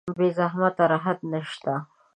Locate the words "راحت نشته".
0.91-1.73